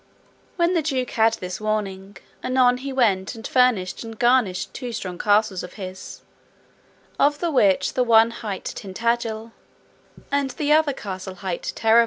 [0.55, 5.19] When the duke had this warning, anon he went and furnished and garnished two strong
[5.19, 6.23] castles of his,
[7.19, 9.51] of the which the one hight Tintagil,
[10.31, 11.99] and the other castle hight Terrabil.